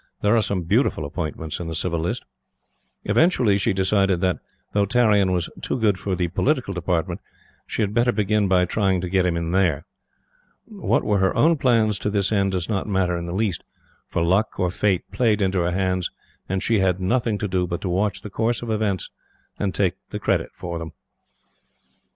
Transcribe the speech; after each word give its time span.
There 0.21 0.35
are 0.35 0.41
some 0.41 0.63
beautiful 0.63 1.05
appointments 1.05 1.59
in 1.59 1.67
the 1.67 1.75
Civil 1.75 1.99
List. 1.99 2.25
Eventually, 3.03 3.59
she 3.59 3.71
decided 3.71 4.19
that, 4.21 4.39
though 4.73 4.87
Tarrion 4.87 5.31
was 5.31 5.47
too 5.61 5.77
good 5.79 5.95
for 5.99 6.15
the 6.15 6.27
Political 6.29 6.73
Department, 6.73 7.21
she 7.67 7.83
had 7.83 7.93
better 7.93 8.11
begin 8.11 8.47
by 8.47 8.65
trying 8.65 8.99
to 9.01 9.09
get 9.11 9.27
him 9.27 9.37
in 9.37 9.51
there. 9.51 9.85
What 10.65 11.03
were 11.03 11.19
her 11.19 11.35
own 11.37 11.55
plans 11.55 11.99
to 11.99 12.09
this 12.09 12.31
end, 12.31 12.53
does 12.53 12.67
not 12.67 12.87
matter 12.87 13.15
in 13.15 13.27
the 13.27 13.31
least, 13.35 13.63
for 14.07 14.23
Luck 14.23 14.59
or 14.59 14.71
Fate 14.71 15.03
played 15.11 15.39
into 15.39 15.59
her 15.59 15.69
hands, 15.71 16.09
and 16.49 16.63
she 16.63 16.79
had 16.79 16.99
nothing 16.99 17.37
to 17.37 17.47
do 17.47 17.67
but 17.67 17.81
to 17.81 17.87
watch 17.89 18.23
the 18.23 18.31
course 18.31 18.63
of 18.63 18.71
events 18.71 19.11
and 19.59 19.71
take 19.75 19.93
the 20.09 20.17
credit 20.19 20.49
of 20.59 20.79
them. 20.79 20.93